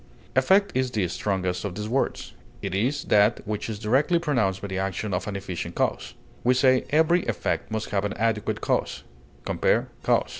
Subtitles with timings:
[0.35, 4.67] Effect is the strongest of these words; it is that which is directly produced by
[4.67, 9.03] the action of an efficient cause; we say, "Every effect must have an adequate cause"
[9.45, 10.29] (compare CAUSE).